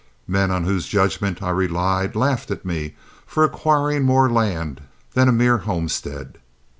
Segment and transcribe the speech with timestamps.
[0.27, 2.95] Men on whose judgment I relied laughed at me
[3.27, 4.81] for acquiring more land
[5.13, 6.39] than a mere homestead.